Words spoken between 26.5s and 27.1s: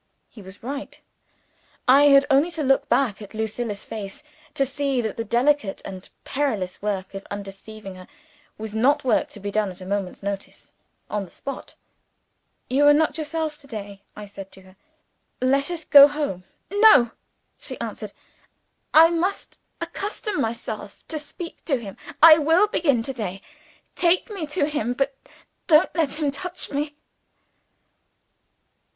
me!"